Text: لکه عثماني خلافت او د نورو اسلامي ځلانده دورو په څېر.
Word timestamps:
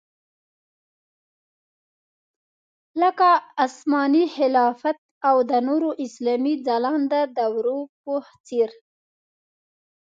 لکه 3.01 3.29
عثماني 3.63 4.25
خلافت 4.35 4.97
او 5.29 5.35
د 5.49 5.51
نورو 5.67 5.89
اسلامي 6.05 6.53
ځلانده 6.65 7.21
دورو 7.37 7.79
په 8.03 8.13
څېر. 8.45 8.69